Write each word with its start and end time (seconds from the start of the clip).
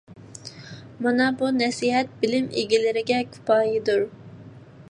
مانا 1.07 1.27
بۇ 1.41 1.49
نەسىھەت 1.57 2.15
بىلىم 2.23 2.47
ئىگىلىرىگە 2.61 3.21
كۇپايىدۇر. 3.35 4.05